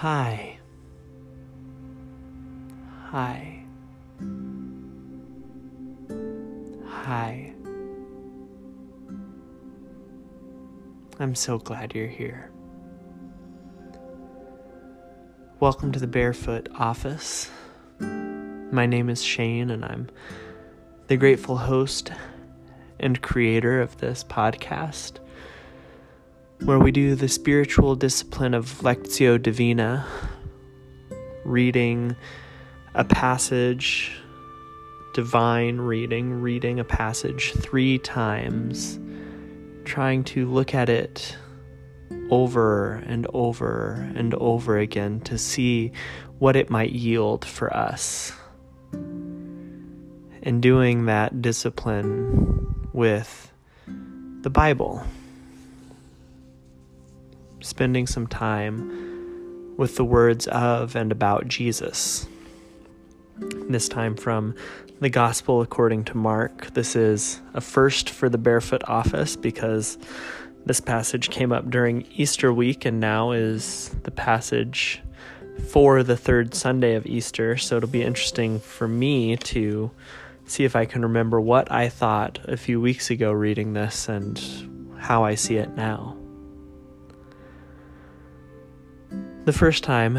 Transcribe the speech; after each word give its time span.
Hi. 0.00 0.58
Hi. 3.04 3.64
Hi. 6.86 7.54
I'm 11.18 11.34
so 11.34 11.56
glad 11.56 11.94
you're 11.94 12.08
here. 12.08 12.50
Welcome 15.60 15.92
to 15.92 15.98
the 15.98 16.06
Barefoot 16.06 16.68
office. 16.74 17.50
My 17.98 18.84
name 18.84 19.08
is 19.08 19.22
Shane, 19.22 19.70
and 19.70 19.82
I'm 19.82 20.10
the 21.06 21.16
grateful 21.16 21.56
host 21.56 22.12
and 23.00 23.22
creator 23.22 23.80
of 23.80 23.96
this 23.96 24.22
podcast 24.24 25.20
where 26.64 26.78
we 26.78 26.90
do 26.90 27.14
the 27.14 27.28
spiritual 27.28 27.94
discipline 27.94 28.54
of 28.54 28.80
Lectio 28.80 29.40
Divina, 29.40 30.06
reading 31.44 32.16
a 32.94 33.04
passage, 33.04 34.12
divine 35.14 35.78
reading, 35.78 36.40
reading 36.40 36.80
a 36.80 36.84
passage 36.84 37.52
three 37.52 37.98
times, 37.98 38.98
trying 39.84 40.24
to 40.24 40.46
look 40.46 40.74
at 40.74 40.88
it 40.88 41.36
over 42.30 42.94
and 43.06 43.26
over 43.32 44.10
and 44.14 44.34
over 44.34 44.78
again 44.78 45.20
to 45.20 45.38
see 45.38 45.92
what 46.38 46.56
it 46.56 46.70
might 46.70 46.92
yield 46.92 47.44
for 47.44 47.74
us. 47.76 48.32
And 48.92 50.62
doing 50.62 51.06
that 51.06 51.42
discipline 51.42 52.88
with 52.92 53.52
the 54.42 54.50
Bible 54.50 55.04
spending 57.66 58.06
some 58.06 58.26
time 58.26 59.74
with 59.76 59.96
the 59.96 60.04
words 60.04 60.46
of 60.48 60.96
and 60.96 61.12
about 61.12 61.48
Jesus. 61.48 62.26
This 63.68 63.88
time 63.88 64.16
from 64.16 64.54
the 65.00 65.10
Gospel 65.10 65.60
according 65.60 66.04
to 66.04 66.16
Mark. 66.16 66.72
This 66.72 66.96
is 66.96 67.42
a 67.52 67.60
first 67.60 68.08
for 68.08 68.28
the 68.28 68.38
Barefoot 68.38 68.82
office 68.88 69.36
because 69.36 69.98
this 70.64 70.80
passage 70.80 71.28
came 71.30 71.52
up 71.52 71.70
during 71.70 72.06
Easter 72.14 72.52
week 72.52 72.86
and 72.86 72.98
now 72.98 73.32
is 73.32 73.94
the 74.04 74.10
passage 74.10 75.02
for 75.68 76.02
the 76.02 76.16
third 76.16 76.54
Sunday 76.54 76.94
of 76.94 77.06
Easter. 77.06 77.56
So 77.56 77.76
it'll 77.76 77.88
be 77.88 78.02
interesting 78.02 78.58
for 78.58 78.88
me 78.88 79.36
to 79.36 79.90
see 80.46 80.64
if 80.64 80.74
I 80.74 80.86
can 80.86 81.02
remember 81.02 81.40
what 81.40 81.70
I 81.70 81.88
thought 81.88 82.38
a 82.44 82.56
few 82.56 82.80
weeks 82.80 83.10
ago 83.10 83.32
reading 83.32 83.74
this 83.74 84.08
and 84.08 84.40
how 84.98 85.24
I 85.24 85.34
see 85.34 85.56
it 85.56 85.76
now. 85.76 86.16
The 89.46 89.52
first 89.52 89.84
time, 89.84 90.16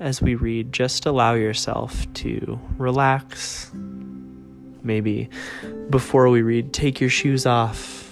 as 0.00 0.22
we 0.22 0.34
read, 0.34 0.72
just 0.72 1.04
allow 1.04 1.34
yourself 1.34 2.10
to 2.14 2.58
relax. 2.78 3.70
Maybe 4.82 5.28
before 5.90 6.30
we 6.30 6.40
read, 6.40 6.72
take 6.72 6.98
your 6.98 7.10
shoes 7.10 7.44
off, 7.44 8.10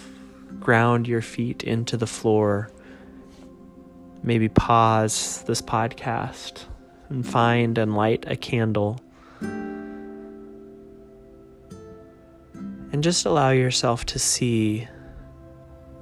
ground 0.60 1.08
your 1.08 1.22
feet 1.22 1.64
into 1.64 1.96
the 1.96 2.06
floor. 2.06 2.70
Maybe 4.22 4.50
pause 4.50 5.42
this 5.44 5.62
podcast 5.62 6.66
and 7.08 7.26
find 7.26 7.78
and 7.78 7.96
light 7.96 8.26
a 8.26 8.36
candle. 8.36 9.00
And 12.92 13.02
just 13.02 13.24
allow 13.24 13.48
yourself 13.48 14.04
to 14.04 14.18
see 14.18 14.88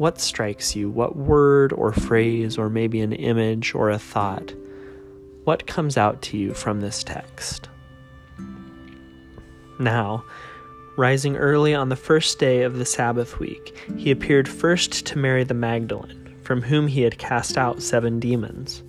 what 0.02 0.20
strikes 0.20 0.74
you? 0.74 0.90
What 0.90 1.14
word 1.14 1.72
or 1.72 1.92
phrase, 1.92 2.58
or 2.58 2.68
maybe 2.68 3.00
an 3.02 3.12
image 3.12 3.72
or 3.72 3.88
a 3.88 4.00
thought? 4.00 4.52
What 5.44 5.68
comes 5.68 5.96
out 5.96 6.20
to 6.22 6.36
you 6.36 6.54
from 6.54 6.80
this 6.80 7.04
text? 7.04 7.68
Now, 9.78 10.24
rising 10.96 11.36
early 11.36 11.72
on 11.72 11.88
the 11.88 11.94
first 11.94 12.40
day 12.40 12.62
of 12.62 12.78
the 12.78 12.84
Sabbath 12.84 13.38
week, 13.38 13.78
he 13.96 14.10
appeared 14.10 14.48
first 14.48 15.06
to 15.06 15.18
Mary 15.18 15.44
the 15.44 15.54
Magdalene, 15.54 16.34
from 16.42 16.62
whom 16.62 16.88
he 16.88 17.02
had 17.02 17.18
cast 17.18 17.56
out 17.56 17.80
seven 17.80 18.18
demons. 18.18 18.82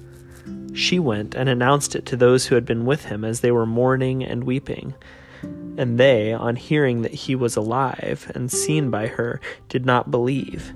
She 0.73 0.97
went 0.97 1.35
and 1.35 1.47
announced 1.47 1.95
it 1.95 2.07
to 2.07 2.17
those 2.17 2.47
who 2.47 2.55
had 2.55 2.65
been 2.65 2.87
with 2.87 3.05
him 3.05 3.23
as 3.23 3.41
they 3.41 3.51
were 3.51 3.67
mourning 3.67 4.23
and 4.23 4.45
weeping. 4.45 4.95
And 5.77 5.99
they, 5.99 6.33
on 6.33 6.55
hearing 6.55 7.03
that 7.03 7.13
he 7.13 7.35
was 7.35 7.55
alive 7.55 8.31
and 8.33 8.51
seen 8.51 8.89
by 8.89 9.05
her, 9.05 9.39
did 9.69 9.85
not 9.85 10.09
believe. 10.09 10.73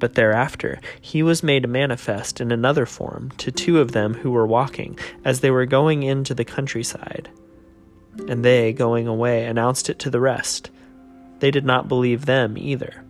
But 0.00 0.14
thereafter 0.14 0.80
he 1.00 1.22
was 1.22 1.44
made 1.44 1.68
manifest 1.68 2.40
in 2.40 2.50
another 2.50 2.86
form 2.86 3.30
to 3.38 3.52
two 3.52 3.78
of 3.78 3.92
them 3.92 4.14
who 4.14 4.32
were 4.32 4.46
walking, 4.46 4.98
as 5.24 5.38
they 5.40 5.50
were 5.52 5.66
going 5.66 6.02
into 6.02 6.34
the 6.34 6.44
countryside. 6.44 7.28
And 8.26 8.44
they, 8.44 8.72
going 8.72 9.06
away, 9.06 9.44
announced 9.44 9.88
it 9.88 10.00
to 10.00 10.10
the 10.10 10.18
rest. 10.18 10.70
They 11.38 11.50
did 11.52 11.64
not 11.64 11.86
believe 11.86 12.26
them 12.26 12.58
either. 12.58 13.04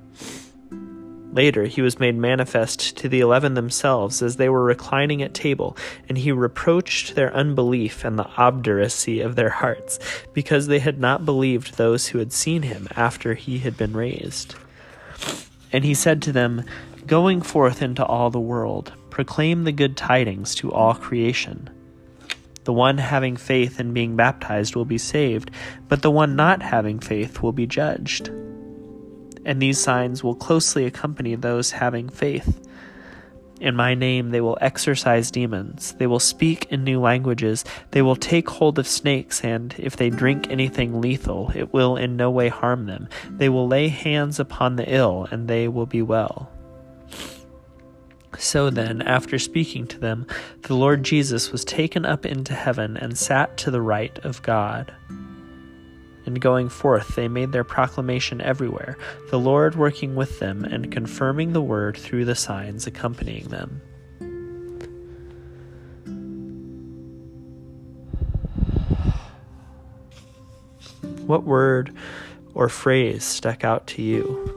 Later 1.32 1.66
he 1.66 1.80
was 1.80 2.00
made 2.00 2.16
manifest 2.16 2.96
to 2.96 3.08
the 3.08 3.20
eleven 3.20 3.54
themselves 3.54 4.20
as 4.20 4.34
they 4.34 4.48
were 4.48 4.64
reclining 4.64 5.22
at 5.22 5.32
table, 5.32 5.76
and 6.08 6.18
he 6.18 6.32
reproached 6.32 7.14
their 7.14 7.32
unbelief 7.32 8.04
and 8.04 8.18
the 8.18 8.28
obduracy 8.36 9.20
of 9.20 9.36
their 9.36 9.50
hearts, 9.50 10.00
because 10.32 10.66
they 10.66 10.80
had 10.80 10.98
not 10.98 11.24
believed 11.24 11.76
those 11.76 12.08
who 12.08 12.18
had 12.18 12.32
seen 12.32 12.62
him 12.62 12.88
after 12.96 13.34
he 13.34 13.60
had 13.60 13.76
been 13.76 13.92
raised. 13.92 14.56
And 15.72 15.84
he 15.84 15.94
said 15.94 16.22
to 16.22 16.32
them, 16.32 16.64
Going 17.06 17.42
forth 17.42 17.82
into 17.82 18.04
all 18.04 18.30
the 18.30 18.40
world, 18.40 18.92
proclaim 19.10 19.64
the 19.64 19.72
good 19.72 19.96
tidings 19.96 20.54
to 20.56 20.72
all 20.72 20.94
creation. 20.94 21.70
The 22.64 22.72
one 22.72 22.98
having 22.98 23.36
faith 23.36 23.80
and 23.80 23.94
being 23.94 24.16
baptized 24.16 24.76
will 24.76 24.84
be 24.84 24.98
saved, 24.98 25.50
but 25.88 26.02
the 26.02 26.10
one 26.10 26.36
not 26.36 26.62
having 26.62 27.00
faith 27.00 27.42
will 27.42 27.52
be 27.52 27.66
judged 27.66 28.30
and 29.44 29.60
these 29.60 29.78
signs 29.78 30.22
will 30.22 30.34
closely 30.34 30.84
accompany 30.84 31.34
those 31.34 31.70
having 31.70 32.08
faith. 32.08 32.60
In 33.60 33.76
my 33.76 33.94
name 33.94 34.30
they 34.30 34.40
will 34.40 34.56
exorcise 34.62 35.30
demons, 35.30 35.92
they 35.98 36.06
will 36.06 36.18
speak 36.18 36.66
in 36.70 36.82
new 36.82 36.98
languages, 36.98 37.62
they 37.90 38.00
will 38.00 38.16
take 38.16 38.48
hold 38.48 38.78
of 38.78 38.88
snakes, 38.88 39.44
and 39.44 39.74
if 39.78 39.96
they 39.96 40.08
drink 40.08 40.50
anything 40.50 41.02
lethal, 41.02 41.52
it 41.54 41.70
will 41.70 41.96
in 41.96 42.16
no 42.16 42.30
way 42.30 42.48
harm 42.48 42.86
them. 42.86 43.06
They 43.28 43.50
will 43.50 43.68
lay 43.68 43.88
hands 43.88 44.40
upon 44.40 44.76
the 44.76 44.90
ill, 44.90 45.28
and 45.30 45.46
they 45.46 45.68
will 45.68 45.84
be 45.84 46.00
well. 46.00 46.50
So 48.38 48.70
then, 48.70 49.02
after 49.02 49.38
speaking 49.38 49.86
to 49.88 49.98
them, 49.98 50.26
the 50.62 50.74
Lord 50.74 51.02
Jesus 51.02 51.52
was 51.52 51.62
taken 51.64 52.06
up 52.06 52.24
into 52.24 52.54
heaven 52.54 52.96
and 52.96 53.18
sat 53.18 53.58
to 53.58 53.70
the 53.70 53.82
right 53.82 54.18
of 54.24 54.40
God 54.40 54.94
and 56.30 56.40
going 56.40 56.68
forth 56.68 57.16
they 57.16 57.26
made 57.26 57.50
their 57.50 57.64
proclamation 57.64 58.40
everywhere, 58.40 58.96
the 59.30 59.38
Lord 59.38 59.74
working 59.74 60.14
with 60.14 60.38
them 60.38 60.64
and 60.64 60.92
confirming 60.92 61.52
the 61.52 61.60
word 61.60 61.96
through 61.96 62.24
the 62.24 62.36
signs 62.36 62.86
accompanying 62.86 63.48
them. 63.48 63.82
What 71.26 71.42
word 71.42 71.92
or 72.54 72.68
phrase 72.68 73.24
stuck 73.24 73.64
out 73.64 73.88
to 73.88 74.02
you? 74.02 74.56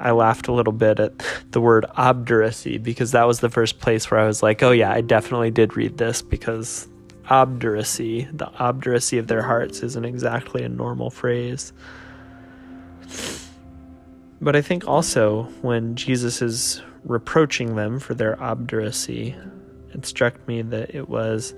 I 0.00 0.12
laughed 0.12 0.48
a 0.48 0.52
little 0.52 0.72
bit 0.72 1.00
at 1.00 1.12
the 1.50 1.60
word 1.60 1.84
obduracy 1.96 2.78
because 2.78 3.10
that 3.12 3.26
was 3.26 3.40
the 3.40 3.50
first 3.50 3.80
place 3.80 4.10
where 4.10 4.20
I 4.20 4.26
was 4.26 4.42
like, 4.42 4.62
oh, 4.62 4.70
yeah, 4.70 4.90
I 4.90 5.02
definitely 5.02 5.50
did 5.50 5.76
read 5.76 5.98
this 5.98 6.22
because 6.22 6.88
obduracy, 7.30 8.28
the 8.32 8.50
obduracy 8.58 9.18
of 9.18 9.26
their 9.26 9.42
hearts, 9.42 9.82
isn't 9.82 10.04
exactly 10.04 10.62
a 10.62 10.68
normal 10.68 11.10
phrase. 11.10 11.72
But 14.40 14.56
I 14.56 14.62
think 14.62 14.86
also 14.86 15.44
when 15.62 15.96
Jesus 15.96 16.40
is 16.40 16.82
reproaching 17.04 17.76
them 17.76 17.98
for 17.98 18.14
their 18.14 18.40
obduracy, 18.42 19.34
it 19.92 20.06
struck 20.06 20.46
me 20.46 20.62
that 20.62 20.94
it 20.94 21.08
was 21.08 21.54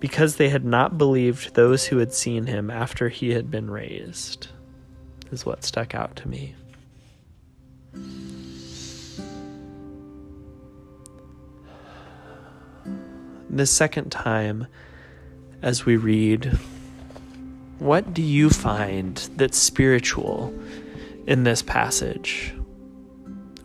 because 0.00 0.36
they 0.36 0.48
had 0.48 0.64
not 0.64 0.98
believed 0.98 1.54
those 1.54 1.86
who 1.86 1.98
had 1.98 2.12
seen 2.12 2.46
him 2.46 2.70
after 2.70 3.08
he 3.08 3.30
had 3.30 3.50
been 3.50 3.70
raised, 3.70 4.48
is 5.30 5.46
what 5.46 5.64
stuck 5.64 5.94
out 5.94 6.16
to 6.16 6.28
me. 6.28 6.54
The 13.50 13.66
second 13.66 14.10
time, 14.10 14.66
as 15.64 15.86
we 15.86 15.96
read, 15.96 16.44
what 17.78 18.12
do 18.12 18.20
you 18.20 18.50
find 18.50 19.16
that's 19.36 19.56
spiritual 19.56 20.54
in 21.26 21.44
this 21.44 21.62
passage? 21.62 22.54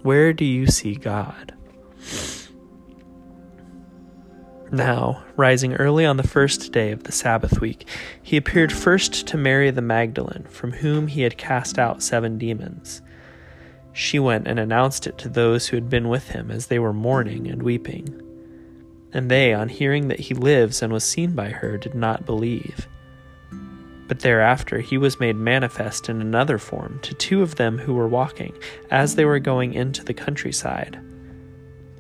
Where 0.02 0.32
do 0.32 0.46
you 0.46 0.68
see 0.68 0.96
God? 0.96 1.54
Now, 4.72 5.26
rising 5.36 5.74
early 5.74 6.06
on 6.06 6.16
the 6.16 6.28
first 6.28 6.72
day 6.72 6.92
of 6.92 7.04
the 7.04 7.12
Sabbath 7.12 7.60
week, 7.60 7.86
he 8.24 8.38
appeared 8.38 8.72
first 8.72 9.28
to 9.28 9.38
Mary 9.38 9.70
the 9.70 9.82
Magdalene, 9.82 10.46
from 10.50 10.72
whom 10.72 11.08
he 11.08 11.24
had 11.24 11.38
cast 11.38 11.78
out 11.78 12.02
seven 12.02 12.38
demons. 12.38 13.02
She 13.92 14.20
went 14.20 14.48
and 14.48 14.58
announced 14.58 15.06
it 15.06 15.18
to 15.18 15.28
those 15.28 15.68
who 15.68 15.76
had 15.76 15.90
been 15.90 16.08
with 16.08 16.30
him 16.30 16.50
as 16.50 16.68
they 16.68 16.80
were 16.80 16.94
mourning 16.94 17.50
and 17.50 17.62
weeping. 17.62 18.29
And 19.12 19.30
they, 19.30 19.54
on 19.54 19.70
hearing 19.70 20.08
that 20.10 20.20
he 20.20 20.34
lives 20.34 20.82
and 20.82 20.94
was 20.94 21.04
seen 21.04 21.32
by 21.32 21.50
her, 21.50 21.78
did 21.78 21.96
not 21.96 22.26
believe. 22.26 22.88
But 24.08 24.20
thereafter 24.20 24.80
he 24.80 24.98
was 24.98 25.20
made 25.20 25.36
manifest 25.36 26.10
in 26.10 26.22
another 26.22 26.58
form 26.58 27.00
to 27.04 27.14
two 27.14 27.42
of 27.42 27.56
them 27.56 27.78
who 27.78 27.94
were 27.94 28.08
walking, 28.08 28.54
as 28.90 29.16
they 29.16 29.26
were 29.26 29.40
going 29.40 29.74
into 29.74 30.04
the 30.04 30.14
countryside. 30.14 31.00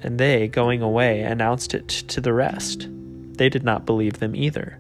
And 0.02 0.20
they, 0.20 0.48
going 0.48 0.82
away, 0.82 1.22
announced 1.22 1.74
it 1.74 1.88
to 1.88 2.22
the 2.22 2.34
rest. 2.34 2.88
They 3.34 3.50
did 3.50 3.64
not 3.64 3.86
believe 3.86 4.20
them 4.20 4.36
either. 4.36 4.80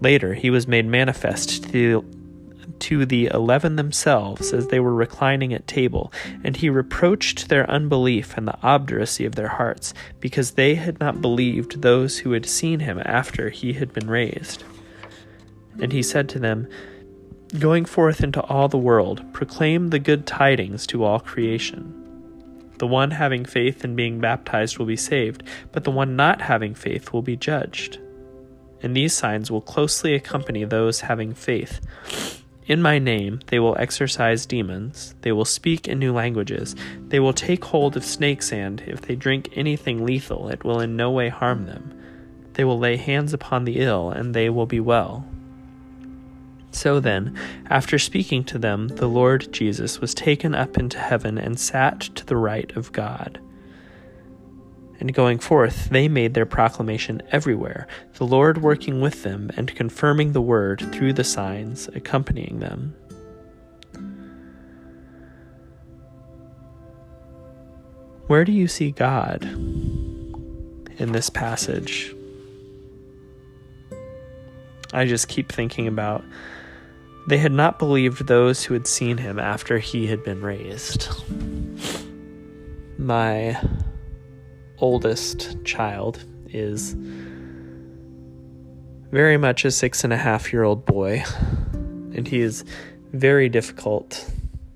Later 0.00 0.34
he 0.34 0.50
was 0.50 0.68
made 0.68 0.86
manifest 0.86 1.70
to 1.70 2.04
to 2.80 3.06
the 3.06 3.26
eleven 3.26 3.76
themselves 3.76 4.52
as 4.52 4.68
they 4.68 4.80
were 4.80 4.94
reclining 4.94 5.52
at 5.52 5.66
table, 5.66 6.12
and 6.42 6.56
he 6.56 6.68
reproached 6.70 7.48
their 7.48 7.68
unbelief 7.70 8.36
and 8.36 8.46
the 8.46 8.58
obduracy 8.62 9.24
of 9.24 9.34
their 9.34 9.48
hearts, 9.48 9.94
because 10.20 10.52
they 10.52 10.74
had 10.74 11.00
not 11.00 11.20
believed 11.20 11.82
those 11.82 12.18
who 12.18 12.32
had 12.32 12.46
seen 12.46 12.80
him 12.80 13.00
after 13.04 13.50
he 13.50 13.74
had 13.74 13.92
been 13.92 14.08
raised. 14.08 14.64
And 15.80 15.92
he 15.92 16.02
said 16.02 16.28
to 16.30 16.38
them, 16.38 16.68
Going 17.58 17.84
forth 17.84 18.22
into 18.22 18.42
all 18.42 18.68
the 18.68 18.78
world, 18.78 19.32
proclaim 19.32 19.88
the 19.88 19.98
good 19.98 20.26
tidings 20.26 20.86
to 20.88 21.04
all 21.04 21.20
creation. 21.20 22.00
The 22.78 22.86
one 22.88 23.12
having 23.12 23.44
faith 23.44 23.84
and 23.84 23.96
being 23.96 24.18
baptized 24.18 24.78
will 24.78 24.86
be 24.86 24.96
saved, 24.96 25.44
but 25.70 25.84
the 25.84 25.92
one 25.92 26.16
not 26.16 26.40
having 26.40 26.74
faith 26.74 27.12
will 27.12 27.22
be 27.22 27.36
judged. 27.36 28.00
And 28.82 28.96
these 28.96 29.14
signs 29.14 29.50
will 29.50 29.60
closely 29.60 30.14
accompany 30.14 30.64
those 30.64 31.00
having 31.00 31.32
faith. 31.32 31.80
In 32.66 32.80
my 32.80 32.98
name 32.98 33.40
they 33.48 33.58
will 33.58 33.76
exorcise 33.78 34.46
demons, 34.46 35.14
they 35.20 35.32
will 35.32 35.44
speak 35.44 35.86
in 35.86 35.98
new 35.98 36.12
languages, 36.12 36.74
they 37.08 37.20
will 37.20 37.34
take 37.34 37.64
hold 37.66 37.96
of 37.96 38.04
snakes, 38.04 38.52
and, 38.52 38.82
if 38.86 39.02
they 39.02 39.16
drink 39.16 39.50
anything 39.54 40.04
lethal, 40.04 40.48
it 40.48 40.64
will 40.64 40.80
in 40.80 40.96
no 40.96 41.10
way 41.10 41.28
harm 41.28 41.66
them. 41.66 41.92
They 42.54 42.64
will 42.64 42.78
lay 42.78 42.96
hands 42.96 43.34
upon 43.34 43.64
the 43.64 43.80
ill, 43.80 44.10
and 44.10 44.32
they 44.32 44.48
will 44.48 44.66
be 44.66 44.80
well. 44.80 45.26
So 46.70 47.00
then, 47.00 47.38
after 47.68 47.98
speaking 47.98 48.44
to 48.44 48.58
them, 48.58 48.88
the 48.88 49.08
Lord 49.08 49.52
Jesus 49.52 50.00
was 50.00 50.14
taken 50.14 50.54
up 50.54 50.78
into 50.78 50.98
heaven 50.98 51.38
and 51.38 51.58
sat 51.58 52.00
to 52.00 52.24
the 52.24 52.36
right 52.36 52.74
of 52.76 52.92
God. 52.92 53.40
And 55.00 55.12
going 55.12 55.38
forth, 55.38 55.90
they 55.90 56.08
made 56.08 56.34
their 56.34 56.46
proclamation 56.46 57.22
everywhere, 57.30 57.86
the 58.14 58.24
Lord 58.24 58.62
working 58.62 59.00
with 59.00 59.22
them 59.22 59.50
and 59.56 59.74
confirming 59.74 60.32
the 60.32 60.40
word 60.40 60.80
through 60.92 61.14
the 61.14 61.24
signs 61.24 61.88
accompanying 61.88 62.60
them. 62.60 62.94
Where 68.26 68.44
do 68.44 68.52
you 68.52 68.68
see 68.68 68.90
God 68.90 69.44
in 69.44 71.12
this 71.12 71.28
passage? 71.28 72.14
I 74.94 75.04
just 75.04 75.28
keep 75.28 75.52
thinking 75.52 75.86
about 75.88 76.24
they 77.26 77.38
had 77.38 77.52
not 77.52 77.78
believed 77.78 78.26
those 78.26 78.64
who 78.64 78.74
had 78.74 78.86
seen 78.86 79.18
him 79.18 79.38
after 79.38 79.78
he 79.78 80.06
had 80.06 80.22
been 80.24 80.40
raised. 80.40 81.08
My 82.98 83.60
oldest 84.84 85.56
child 85.64 86.22
is 86.50 86.94
very 89.10 89.38
much 89.38 89.64
a 89.64 89.70
six 89.70 90.04
and 90.04 90.12
a 90.12 90.16
half 90.18 90.52
year 90.52 90.62
old 90.62 90.84
boy, 90.84 91.24
and 91.72 92.28
he 92.28 92.42
is 92.42 92.66
very 93.14 93.48
difficult 93.48 94.30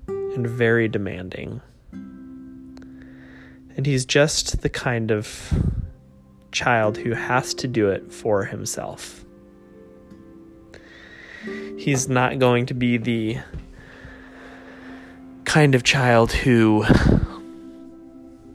and 0.07 0.47
very 0.47 0.87
demanding. 0.87 1.61
And 1.91 3.85
he's 3.85 4.03
just 4.03 4.63
the 4.63 4.69
kind 4.69 5.11
of 5.11 5.53
child 6.51 6.97
who 6.97 7.11
has 7.13 7.53
to 7.53 7.67
do 7.67 7.89
it 7.89 8.11
for 8.11 8.45
himself. 8.45 9.23
He's 11.77 12.09
not 12.09 12.39
going 12.39 12.65
to 12.65 12.73
be 12.73 12.97
the 12.97 13.37
kind 15.45 15.75
of 15.75 15.83
child 15.83 16.31
who 16.31 16.83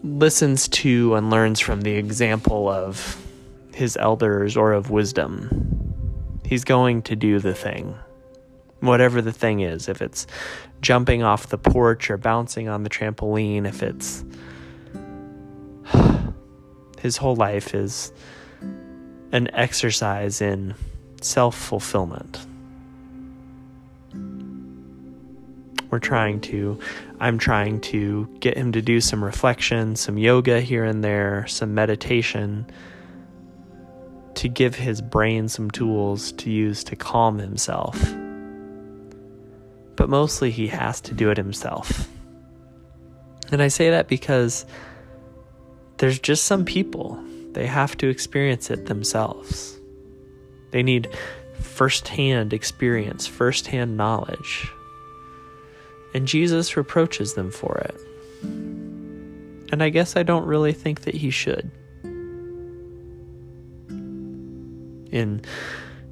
listens 0.05 0.69
to 0.69 1.15
and 1.15 1.31
learns 1.31 1.59
from 1.59 1.81
the 1.81 1.93
example 1.93 2.69
of 2.69 3.21
his 3.73 3.97
elders 3.97 4.57
or 4.57 4.73
of 4.73 4.91
wisdom. 4.91 5.91
He's 6.45 6.63
going 6.63 7.03
to 7.03 7.17
do 7.17 7.41
the 7.41 7.55
thing. 7.55 7.97
Whatever 8.81 9.23
the 9.23 9.33
thing 9.33 9.61
is, 9.61 9.89
if 9.89 10.03
it's 10.03 10.27
jumping 10.83 11.23
off 11.23 11.49
the 11.49 11.57
porch 11.57 12.11
or 12.11 12.19
bouncing 12.19 12.69
on 12.69 12.83
the 12.83 12.91
trampoline, 12.91 13.67
if 13.67 13.83
it's. 13.83 14.23
His 17.01 17.17
whole 17.17 17.37
life 17.37 17.75
is 17.75 18.13
an 19.33 19.49
exercise 19.55 20.43
in 20.43 20.75
self 21.23 21.57
fulfillment. 21.57 22.47
We're 25.95 26.01
trying 26.01 26.41
to, 26.41 26.81
I'm 27.21 27.39
trying 27.39 27.81
to 27.83 28.27
get 28.41 28.57
him 28.57 28.73
to 28.73 28.83
do 28.83 29.01
some 29.01 29.23
reflection, 29.23 29.95
some 29.95 30.19
yoga 30.19 30.61
here 30.61 30.83
and 30.83 31.05
there, 31.05 31.47
some 31.47 31.73
meditation 31.73 32.67
to 34.35 34.49
give 34.49 34.75
his 34.75 35.01
brain 35.01 35.49
some 35.49 35.71
tools 35.71 36.33
to 36.33 36.51
use 36.51 36.83
to 36.83 36.97
calm 36.97 37.39
himself. 37.39 37.97
But 39.95 40.09
mostly 40.09 40.51
he 40.51 40.67
has 40.67 41.01
to 41.03 41.15
do 41.15 41.31
it 41.31 41.37
himself. 41.37 42.09
And 43.53 43.63
I 43.63 43.69
say 43.69 43.91
that 43.91 44.09
because 44.09 44.67
there's 45.99 46.19
just 46.19 46.43
some 46.43 46.65
people, 46.65 47.23
they 47.53 47.69
have 47.69 47.97
to 47.99 48.09
experience 48.09 48.69
it 48.69 48.87
themselves. 48.87 49.79
They 50.73 50.83
need 50.83 51.17
firsthand 51.61 52.53
experience, 52.53 53.29
firsthand 53.29 53.97
knowledge 53.97 54.69
and 56.15 56.29
Jesus 56.29 56.77
reproaches 56.77 57.35
them 57.35 57.51
for 57.51 57.77
it. 57.79 58.01
And 59.73 59.83
I 59.83 59.89
guess 59.89 60.17
I 60.17 60.23
don't 60.23 60.47
really 60.47 60.73
think 60.73 61.01
that 61.03 61.15
he 61.15 61.31
should. 61.31 61.71
In 65.11 65.43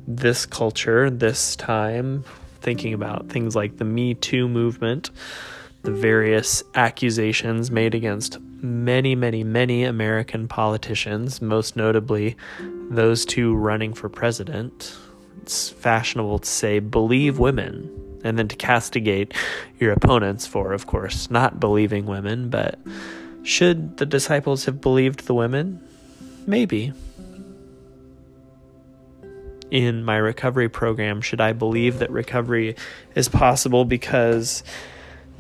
this 0.07 0.45
culture, 0.45 1.09
this 1.09 1.55
time, 1.55 2.25
thinking 2.61 2.93
about 2.93 3.29
things 3.29 3.55
like 3.55 3.77
the 3.77 3.85
Me 3.85 4.15
Too 4.15 4.49
movement, 4.49 5.11
the 5.83 5.93
various 5.93 6.65
accusations 6.75 7.71
made 7.71 7.95
against 7.95 8.41
many, 8.41 9.15
many, 9.15 9.45
many 9.45 9.85
American 9.85 10.49
politicians, 10.49 11.41
most 11.41 11.77
notably 11.77 12.37
those 12.91 13.25
two 13.25 13.55
running 13.55 13.93
for 13.93 14.09
president. 14.09 14.97
It's 15.43 15.71
fashionable 15.71 16.41
to 16.41 16.49
say, 16.49 16.79
believe 16.79 17.39
women 17.39 18.02
and 18.25 18.39
then 18.39 18.49
to 18.49 18.57
castigate 18.57 19.35
your 19.79 19.93
opponents 19.93 20.47
for, 20.47 20.73
of 20.73 20.87
course, 20.87 21.31
not 21.31 21.61
believing 21.61 22.07
women. 22.07 22.49
But 22.49 22.79
should 23.43 23.97
the 23.97 24.07
disciples 24.07 24.65
have 24.67 24.81
believed 24.81 25.27
the 25.27 25.35
women? 25.35 25.81
Maybe. 26.47 26.93
In 29.71 30.05
my 30.05 30.17
recovery 30.17 30.69
program, 30.69 31.21
should 31.21 31.41
I 31.41 31.53
believe 31.53 31.99
that 32.01 32.11
recovery 32.11 32.77
is 33.15 33.29
possible 33.29 33.85
because 33.85 34.63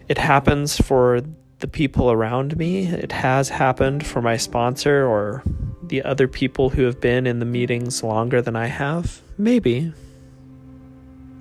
it 0.08 0.16
happens 0.16 0.78
for 0.80 1.20
the 1.58 1.68
people 1.68 2.10
around 2.10 2.56
me? 2.56 2.86
It 2.86 3.12
has 3.12 3.50
happened 3.50 4.06
for 4.06 4.22
my 4.22 4.36
sponsor 4.38 5.06
or 5.06 5.42
the 5.82 6.02
other 6.02 6.26
people 6.26 6.70
who 6.70 6.84
have 6.84 7.00
been 7.00 7.26
in 7.26 7.38
the 7.38 7.44
meetings 7.44 8.02
longer 8.02 8.40
than 8.40 8.56
I 8.56 8.66
have? 8.66 9.20
Maybe. 9.36 9.92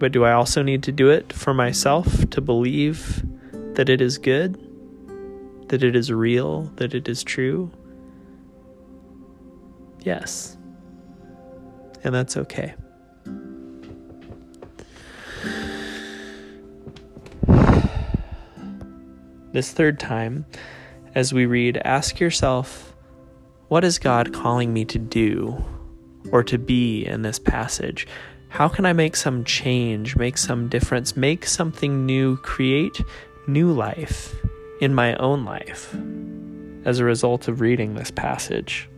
But 0.02 0.12
do 0.12 0.26
I 0.26 0.32
also 0.32 0.64
need 0.64 0.82
to 0.86 0.92
do 0.92 1.12
it 1.12 1.32
for 1.32 1.54
myself 1.54 2.28
to 2.32 2.42
believe 2.42 3.24
that 3.76 3.88
it 3.88 4.02
is 4.02 4.18
good, 4.18 4.60
that 5.68 5.84
it 5.84 5.96
is 5.96 6.12
real, 6.12 6.64
that 6.78 6.96
it 6.96 7.08
is 7.08 7.24
true? 7.24 7.70
Yes. 10.00 10.58
And 12.04 12.16
that's 12.16 12.36
okay. 12.36 12.74
This 19.54 19.72
third 19.72 20.00
time, 20.00 20.48
as 21.14 21.32
we 21.32 21.46
read, 21.46 21.78
ask 21.86 22.20
yourself, 22.20 22.96
what 23.68 23.84
is 23.84 24.00
God 24.00 24.34
calling 24.34 24.74
me 24.74 24.84
to 24.86 24.98
do 24.98 25.64
or 26.32 26.44
to 26.46 26.58
be 26.58 27.06
in 27.06 27.22
this 27.22 27.38
passage? 27.38 28.08
How 28.52 28.68
can 28.68 28.86
I 28.86 28.92
make 28.92 29.16
some 29.16 29.46
change, 29.46 30.18
make 30.18 30.38
some 30.38 30.68
difference, 30.68 31.16
make 31.16 31.46
something 31.46 32.06
new, 32.06 32.36
create 32.36 33.02
new 33.48 33.72
life 33.72 34.36
in 34.82 34.94
my 34.94 35.16
own 35.16 35.46
life 35.46 35.96
as 36.84 37.00
a 37.00 37.06
result 37.06 37.48
of 37.48 37.62
reading 37.62 37.96
this 37.96 38.12
passage? 38.12 38.90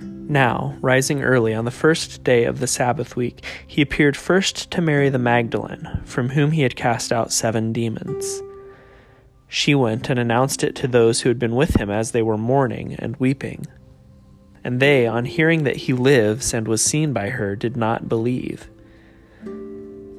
Now, 0.00 0.74
rising 0.80 1.22
early 1.22 1.52
on 1.52 1.66
the 1.66 1.70
first 1.70 2.24
day 2.24 2.44
of 2.44 2.60
the 2.60 2.66
Sabbath 2.66 3.14
week, 3.14 3.44
he 3.66 3.82
appeared 3.82 4.16
first 4.16 4.70
to 4.70 4.80
Mary 4.80 5.10
the 5.10 5.18
Magdalene, 5.18 6.00
from 6.06 6.30
whom 6.30 6.52
he 6.52 6.62
had 6.62 6.76
cast 6.76 7.12
out 7.12 7.30
seven 7.30 7.74
demons. 7.74 8.42
She 9.48 9.74
went 9.74 10.08
and 10.08 10.18
announced 10.18 10.64
it 10.64 10.74
to 10.76 10.88
those 10.88 11.20
who 11.20 11.28
had 11.28 11.38
been 11.38 11.54
with 11.54 11.78
him 11.78 11.90
as 11.90 12.12
they 12.12 12.22
were 12.22 12.38
mourning 12.38 12.94
and 12.94 13.18
weeping. 13.18 13.66
And 14.64 14.80
they, 14.80 15.06
on 15.06 15.24
hearing 15.24 15.64
that 15.64 15.76
he 15.76 15.92
lives 15.92 16.54
and 16.54 16.68
was 16.68 16.82
seen 16.82 17.12
by 17.12 17.30
her, 17.30 17.56
did 17.56 17.76
not 17.76 18.08
believe. 18.08 18.68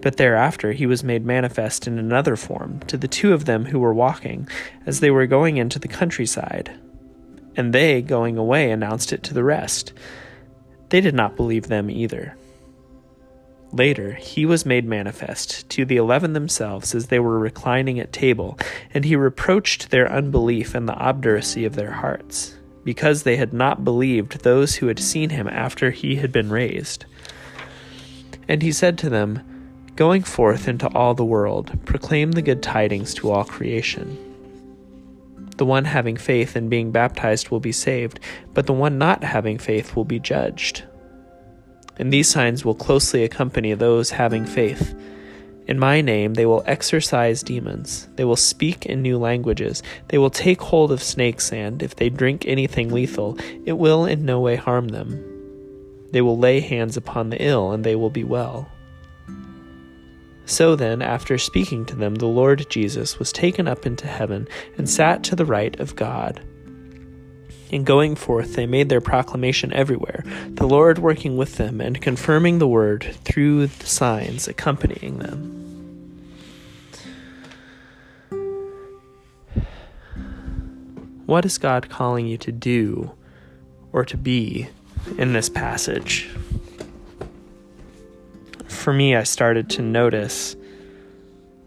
But 0.01 0.17
thereafter 0.17 0.73
he 0.73 0.85
was 0.85 1.03
made 1.03 1.25
manifest 1.25 1.87
in 1.87 1.97
another 1.97 2.35
form 2.35 2.81
to 2.87 2.97
the 2.97 3.07
two 3.07 3.33
of 3.33 3.45
them 3.45 3.65
who 3.65 3.79
were 3.79 3.93
walking, 3.93 4.49
as 4.85 4.99
they 4.99 5.11
were 5.11 5.27
going 5.27 5.55
into 5.55 5.79
the 5.79 5.87
countryside. 5.87 6.77
And 7.55 7.71
they, 7.71 8.01
going 8.01 8.37
away, 8.37 8.71
announced 8.71 9.13
it 9.13 9.23
to 9.23 9.33
the 9.33 9.45
rest. 9.45 9.93
They 10.89 10.99
did 10.99 11.15
not 11.15 11.37
believe 11.37 11.67
them 11.67 11.89
either. 11.89 12.35
Later, 13.71 14.11
he 14.11 14.45
was 14.45 14.65
made 14.65 14.85
manifest 14.85 15.67
to 15.69 15.85
the 15.85 15.97
eleven 15.97 16.33
themselves 16.33 16.93
as 16.93 17.07
they 17.07 17.19
were 17.19 17.39
reclining 17.39 17.99
at 17.99 18.11
table, 18.11 18.59
and 18.93 19.05
he 19.05 19.15
reproached 19.15 19.89
their 19.89 20.11
unbelief 20.11 20.75
and 20.75 20.87
the 20.87 20.93
obduracy 20.93 21.65
of 21.65 21.75
their 21.75 21.91
hearts, 21.91 22.55
because 22.83 23.23
they 23.23 23.35
had 23.35 23.53
not 23.53 23.83
believed 23.83 24.43
those 24.43 24.75
who 24.75 24.87
had 24.87 24.99
seen 24.99 25.29
him 25.29 25.47
after 25.47 25.91
he 25.91 26.15
had 26.17 26.31
been 26.31 26.49
raised. 26.49 27.05
And 28.47 28.61
he 28.61 28.71
said 28.71 28.97
to 28.99 29.09
them, 29.09 29.41
Going 29.95 30.23
forth 30.23 30.67
into 30.67 30.87
all 30.95 31.13
the 31.13 31.23
world, 31.23 31.79
proclaim 31.85 32.31
the 32.31 32.41
good 32.41 32.63
tidings 32.63 33.13
to 33.15 33.31
all 33.31 33.43
creation. 33.43 34.17
The 35.57 35.65
one 35.65 35.85
having 35.85 36.17
faith 36.17 36.55
and 36.55 36.69
being 36.69 36.91
baptized 36.91 37.49
will 37.49 37.59
be 37.59 37.71
saved, 37.71 38.19
but 38.53 38.65
the 38.65 38.73
one 38.73 38.97
not 38.97 39.23
having 39.23 39.59
faith 39.59 39.95
will 39.95 40.03
be 40.03 40.19
judged. 40.19 40.83
And 41.97 42.11
these 42.11 42.27
signs 42.27 42.65
will 42.65 42.73
closely 42.73 43.23
accompany 43.23 43.73
those 43.75 44.09
having 44.09 44.45
faith. 44.45 44.95
In 45.67 45.79
my 45.79 46.01
name 46.01 46.33
they 46.33 46.45
will 46.45 46.63
exorcise 46.65 47.43
demons. 47.43 48.07
They 48.15 48.25
will 48.25 48.35
speak 48.35 48.85
in 48.85 49.01
new 49.01 49.17
languages. 49.17 49.81
They 50.09 50.17
will 50.17 50.29
take 50.29 50.61
hold 50.61 50.91
of 50.91 51.01
snakes, 51.01 51.53
and 51.53 51.81
if 51.81 51.95
they 51.95 52.09
drink 52.09 52.45
anything 52.45 52.89
lethal, 52.89 53.37
it 53.65 53.73
will 53.73 54.05
in 54.05 54.25
no 54.25 54.39
way 54.39 54.55
harm 54.55 54.89
them. 54.89 55.23
They 56.11 56.21
will 56.21 56.37
lay 56.37 56.59
hands 56.59 56.97
upon 56.97 57.29
the 57.29 57.41
ill, 57.41 57.71
and 57.71 57.83
they 57.83 57.95
will 57.95 58.09
be 58.09 58.23
well. 58.23 58.69
So 60.45 60.75
then, 60.75 61.01
after 61.01 61.37
speaking 61.37 61.85
to 61.85 61.95
them, 61.95 62.15
the 62.15 62.27
Lord 62.27 62.69
Jesus 62.69 63.17
was 63.17 63.31
taken 63.31 63.67
up 63.67 63.85
into 63.85 64.07
heaven 64.07 64.47
and 64.77 64.89
sat 64.89 65.23
to 65.23 65.35
the 65.35 65.45
right 65.45 65.79
of 65.79 65.95
God. 65.95 66.41
In 67.69 67.83
going 67.83 68.15
forth, 68.15 68.55
they 68.55 68.67
made 68.67 68.89
their 68.89 69.01
proclamation 69.01 69.73
everywhere, 69.73 70.23
the 70.49 70.67
Lord 70.67 70.99
working 70.99 71.37
with 71.37 71.57
them 71.57 71.81
and 71.81 72.01
confirming 72.01 72.59
the 72.59 72.67
word 72.67 73.15
through 73.23 73.67
the 73.67 73.85
signs 73.85 74.47
accompanying 74.47 75.19
them. 75.19 75.59
What 81.25 81.45
is 81.45 81.57
God 81.57 81.89
calling 81.89 82.27
you 82.27 82.37
to 82.37 82.51
do 82.51 83.11
or 83.91 84.05
to 84.05 84.17
be 84.17 84.67
in 85.17 85.33
this 85.33 85.49
passage? 85.49 86.29
For 88.67 88.93
me, 88.93 89.15
I 89.15 89.23
started 89.23 89.69
to 89.71 89.81
notice 89.81 90.55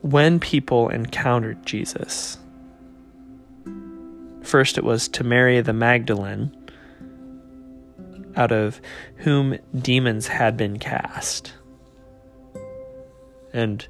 when 0.03 0.39
people 0.39 0.89
encountered 0.91 1.65
Jesus 1.67 2.39
First, 4.47 4.79
it 4.79 4.85
was 4.85 5.09
to 5.09 5.25
Mary 5.25 5.61
the 5.61 5.73
Magdalene, 5.73 6.57
out 8.37 8.53
of 8.53 8.81
whom 9.17 9.59
demons 9.77 10.29
had 10.29 10.57
been 10.57 10.79
cast, 10.79 11.53
and 13.53 13.85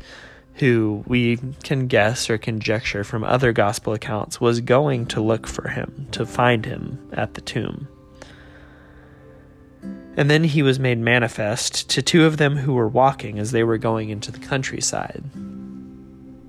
who 0.55 1.05
we 1.07 1.39
can 1.63 1.89
guess 1.89 2.31
or 2.31 2.39
conjecture 2.39 3.05
from 3.05 3.23
other 3.23 3.53
gospel 3.53 3.93
accounts 3.93 4.41
was 4.41 4.63
going 4.63 5.05
to 5.07 5.21
look 5.21 5.47
for 5.47 5.69
him, 5.69 6.09
to 6.13 6.25
find 6.25 6.65
him 6.65 7.07
at 7.13 7.35
the 7.35 7.43
tomb. 7.43 7.87
And 10.17 10.31
then 10.31 10.43
he 10.43 10.63
was 10.63 10.79
made 10.79 10.99
manifest 10.99 11.91
to 11.91 12.01
two 12.01 12.25
of 12.25 12.39
them 12.39 12.57
who 12.57 12.73
were 12.73 12.89
walking 12.89 13.39
as 13.39 13.53
they 13.53 13.63
were 13.63 13.77
going 13.77 14.09
into 14.09 14.33
the 14.33 14.39
countryside. 14.39 15.23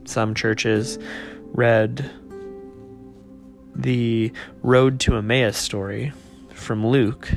Some 0.06 0.34
churches 0.34 0.98
read 1.52 2.10
the 3.78 4.32
Road 4.64 5.00
to 5.02 5.16
Emmaus 5.16 5.58
story 5.58 6.12
from 6.54 6.86
Luke. 6.86 7.32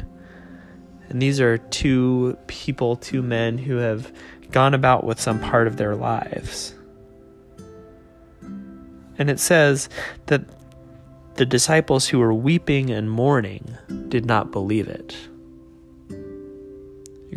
And 1.09 1.20
these 1.20 1.40
are 1.40 1.59
two 1.59 2.38
people, 2.47 2.97
two 2.97 3.23
men 3.23 3.59
who 3.59 3.76
have 3.76 4.12
gone 4.50 4.75
about 4.75 5.04
with 5.04 5.20
some 5.20 5.38
part 5.38 5.66
of 5.66 5.76
their 5.76 5.94
lives. 5.94 6.75
And 9.18 9.28
it 9.28 9.38
says 9.38 9.88
that 10.26 10.42
the 11.35 11.44
disciples 11.47 12.09
who 12.09 12.18
were 12.18 12.35
weeping 12.35 12.90
and 12.90 13.11
mourning 13.11 13.76
did 14.09 14.25
not 14.25 14.50
believe 14.50 14.88
it. 14.88 15.16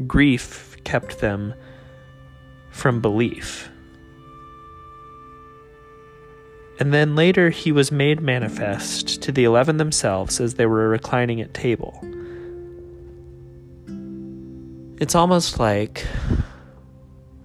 Grief 0.08 0.78
kept 0.84 1.20
them 1.20 1.54
from 2.70 3.02
belief. 3.02 3.70
And 6.80 6.94
then 6.94 7.16
later 7.16 7.50
he 7.50 7.72
was 7.72 7.92
made 7.92 8.20
manifest 8.20 9.22
to 9.22 9.32
the 9.32 9.44
eleven 9.44 9.78
themselves 9.78 10.42
as 10.42 10.56
they 10.56 10.66
were 10.66 10.90
reclining 10.90 11.40
at 11.40 11.54
table. 11.54 12.00
It's 15.00 15.16
almost 15.16 15.60
like, 15.60 16.06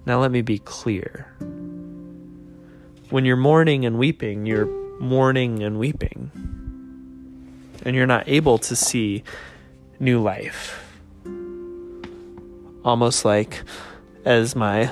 now 0.05 0.19
let 0.19 0.31
me 0.31 0.41
be 0.41 0.59
clear. 0.59 1.31
When 3.09 3.25
you're 3.25 3.37
mourning 3.37 3.85
and 3.85 3.97
weeping, 3.97 4.45
you're 4.45 4.67
mourning 4.99 5.63
and 5.63 5.79
weeping. 5.79 6.31
And 7.83 7.95
you're 7.95 8.07
not 8.07 8.27
able 8.27 8.57
to 8.59 8.75
see 8.75 9.23
new 9.99 10.21
life. 10.21 10.85
Almost 12.83 13.25
like, 13.25 13.63
as 14.25 14.55
my 14.55 14.91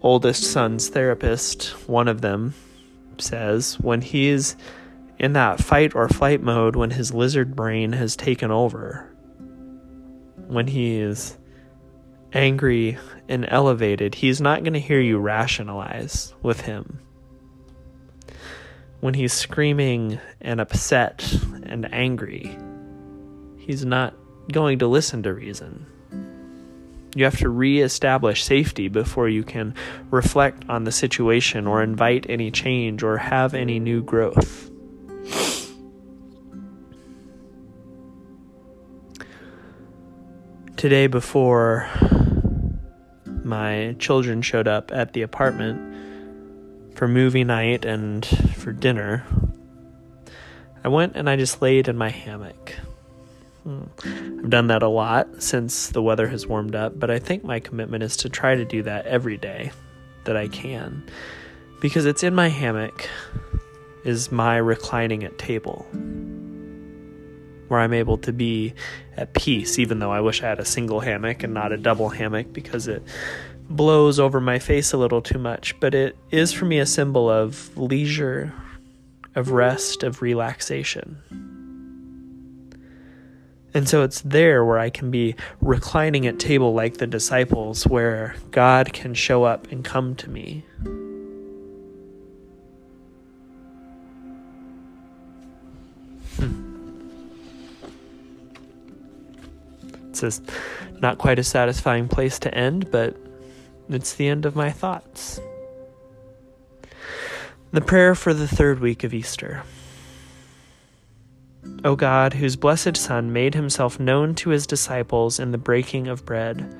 oldest 0.00 0.44
son's 0.44 0.88
therapist, 0.88 1.68
one 1.88 2.08
of 2.08 2.20
them, 2.20 2.54
says 3.22 3.78
when 3.80 4.00
he's 4.00 4.56
in 5.18 5.34
that 5.34 5.62
fight 5.62 5.94
or 5.94 6.08
flight 6.08 6.42
mode, 6.42 6.76
when 6.76 6.90
his 6.90 7.14
lizard 7.14 7.54
brain 7.54 7.92
has 7.92 8.16
taken 8.16 8.50
over, 8.50 9.08
when 10.48 10.66
he 10.66 10.96
is 10.96 11.38
angry 12.32 12.98
and 13.28 13.46
elevated, 13.48 14.14
he's 14.14 14.40
not 14.40 14.62
going 14.62 14.72
to 14.72 14.80
hear 14.80 15.00
you 15.00 15.18
rationalize 15.18 16.34
with 16.42 16.62
him. 16.62 16.98
When 19.00 19.14
he's 19.14 19.32
screaming 19.32 20.18
and 20.40 20.60
upset 20.60 21.32
and 21.64 21.92
angry, 21.92 22.56
he's 23.58 23.84
not 23.84 24.14
going 24.50 24.78
to 24.80 24.86
listen 24.86 25.22
to 25.22 25.32
reason. 25.32 25.86
You 27.14 27.24
have 27.24 27.38
to 27.38 27.48
re-establish 27.50 28.42
safety 28.42 28.88
before 28.88 29.28
you 29.28 29.42
can 29.42 29.74
reflect 30.10 30.64
on 30.68 30.84
the 30.84 30.92
situation 30.92 31.66
or 31.66 31.82
invite 31.82 32.24
any 32.28 32.50
change 32.50 33.02
or 33.02 33.18
have 33.18 33.52
any 33.52 33.78
new 33.78 34.02
growth. 34.02 34.70
Today, 40.76 41.06
before 41.06 41.88
my 43.44 43.94
children 43.98 44.40
showed 44.40 44.66
up 44.66 44.90
at 44.92 45.12
the 45.12 45.22
apartment 45.22 46.96
for 46.96 47.06
movie 47.06 47.44
night 47.44 47.84
and 47.84 48.24
for 48.56 48.72
dinner, 48.72 49.24
I 50.82 50.88
went 50.88 51.14
and 51.14 51.28
I 51.28 51.36
just 51.36 51.60
laid 51.60 51.88
in 51.88 51.96
my 51.96 52.08
hammock. 52.08 52.74
I've 53.64 54.50
done 54.50 54.66
that 54.68 54.82
a 54.82 54.88
lot 54.88 55.42
since 55.42 55.88
the 55.88 56.02
weather 56.02 56.26
has 56.28 56.46
warmed 56.46 56.74
up, 56.74 56.98
but 56.98 57.10
I 57.10 57.18
think 57.18 57.44
my 57.44 57.60
commitment 57.60 58.02
is 58.02 58.16
to 58.18 58.28
try 58.28 58.54
to 58.54 58.64
do 58.64 58.82
that 58.82 59.06
every 59.06 59.36
day 59.36 59.72
that 60.24 60.36
I 60.36 60.48
can. 60.48 61.04
Because 61.80 62.06
it's 62.06 62.22
in 62.22 62.34
my 62.34 62.48
hammock 62.48 63.08
is 64.04 64.32
my 64.32 64.56
reclining 64.56 65.24
at 65.24 65.38
table 65.38 65.86
where 67.68 67.80
I'm 67.80 67.94
able 67.94 68.18
to 68.18 68.32
be 68.34 68.74
at 69.16 69.32
peace, 69.32 69.78
even 69.78 69.98
though 69.98 70.12
I 70.12 70.20
wish 70.20 70.42
I 70.42 70.48
had 70.48 70.60
a 70.60 70.64
single 70.64 71.00
hammock 71.00 71.42
and 71.42 71.54
not 71.54 71.72
a 71.72 71.78
double 71.78 72.10
hammock 72.10 72.52
because 72.52 72.86
it 72.86 73.02
blows 73.70 74.20
over 74.20 74.40
my 74.40 74.58
face 74.58 74.92
a 74.92 74.98
little 74.98 75.22
too 75.22 75.38
much. 75.38 75.78
But 75.80 75.94
it 75.94 76.16
is 76.30 76.52
for 76.52 76.66
me 76.66 76.78
a 76.80 76.86
symbol 76.86 77.30
of 77.30 77.74
leisure, 77.78 78.52
of 79.34 79.52
rest, 79.52 80.02
of 80.02 80.20
relaxation. 80.20 81.51
And 83.74 83.88
so 83.88 84.02
it's 84.02 84.20
there 84.20 84.64
where 84.64 84.78
I 84.78 84.90
can 84.90 85.10
be 85.10 85.34
reclining 85.60 86.26
at 86.26 86.38
table 86.38 86.74
like 86.74 86.98
the 86.98 87.06
disciples, 87.06 87.86
where 87.86 88.34
God 88.50 88.92
can 88.92 89.14
show 89.14 89.44
up 89.44 89.70
and 89.72 89.82
come 89.82 90.14
to 90.16 90.28
me. 90.28 90.64
Hmm. 96.36 96.72
It's 100.10 100.22
a, 100.22 100.32
not 101.00 101.16
quite 101.16 101.38
a 101.38 101.44
satisfying 101.44 102.08
place 102.08 102.38
to 102.40 102.54
end, 102.54 102.90
but 102.90 103.16
it's 103.88 104.14
the 104.14 104.28
end 104.28 104.44
of 104.44 104.54
my 104.54 104.70
thoughts. 104.70 105.40
The 107.72 107.80
prayer 107.80 108.14
for 108.14 108.34
the 108.34 108.46
third 108.46 108.80
week 108.80 109.02
of 109.02 109.14
Easter. 109.14 109.62
O 111.84 111.96
God, 111.96 112.34
whose 112.34 112.56
blessed 112.56 112.96
Son 112.96 113.32
made 113.32 113.54
himself 113.54 113.98
known 113.98 114.34
to 114.36 114.50
his 114.50 114.66
disciples 114.66 115.40
in 115.40 115.50
the 115.50 115.58
breaking 115.58 116.08
of 116.08 116.24
bread, 116.24 116.76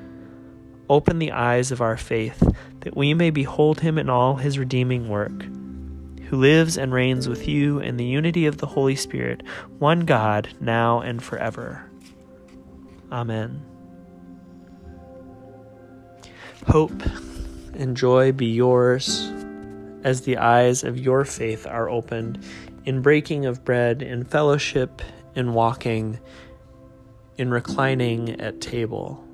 open 0.88 1.18
the 1.18 1.32
eyes 1.32 1.72
of 1.72 1.80
our 1.80 1.96
faith, 1.96 2.42
that 2.80 2.96
we 2.96 3.14
may 3.14 3.30
behold 3.30 3.80
him 3.80 3.98
in 3.98 4.08
all 4.08 4.36
his 4.36 4.58
redeeming 4.58 5.08
work, 5.08 5.42
who 6.26 6.36
lives 6.36 6.78
and 6.78 6.92
reigns 6.92 7.28
with 7.28 7.48
you 7.48 7.78
in 7.78 7.96
the 7.96 8.04
unity 8.04 8.46
of 8.46 8.58
the 8.58 8.66
Holy 8.66 8.96
Spirit, 8.96 9.42
one 9.78 10.00
God, 10.00 10.48
now 10.60 11.00
and 11.00 11.22
forever. 11.22 11.90
Amen. 13.10 13.64
Hope 16.68 17.02
and 17.74 17.96
joy 17.96 18.32
be 18.32 18.46
yours 18.46 19.32
as 20.04 20.22
the 20.22 20.36
eyes 20.36 20.84
of 20.84 20.98
your 20.98 21.24
faith 21.24 21.66
are 21.66 21.88
opened 21.88 22.44
in 22.84 23.00
breaking 23.00 23.46
of 23.46 23.64
bread, 23.64 24.02
in 24.02 24.24
fellowship, 24.24 25.00
in 25.34 25.54
walking, 25.54 26.18
in 27.38 27.50
reclining 27.50 28.40
at 28.40 28.60
table. 28.60 29.24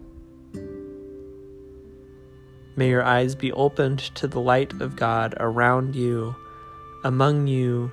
May 2.77 2.91
your 2.91 3.03
eyes 3.03 3.35
be 3.35 3.51
opened 3.51 3.99
to 4.15 4.29
the 4.29 4.41
light 4.41 4.73
of 4.81 4.95
God 4.95 5.35
around 5.41 5.97
you, 5.97 6.37
among 7.03 7.49
you, 7.49 7.91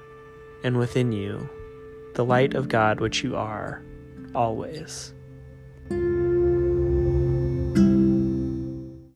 and 0.64 0.78
within 0.78 1.12
you, 1.12 1.50
the 2.14 2.24
light 2.24 2.54
of 2.54 2.70
God 2.70 3.00
which 3.00 3.24
you 3.24 3.36
are, 3.36 3.84
always. 4.36 5.15